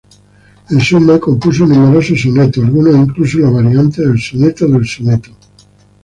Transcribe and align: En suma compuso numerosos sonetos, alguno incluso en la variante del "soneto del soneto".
En 0.71 0.79
suma 0.87 1.19
compuso 1.25 1.67
numerosos 1.67 2.19
sonetos, 2.23 2.63
alguno 2.63 2.89
incluso 3.05 3.37
en 3.37 3.43
la 3.43 3.49
variante 3.51 4.01
del 4.01 4.19
"soneto 4.19 4.67
del 4.67 4.87
soneto". 4.87 5.29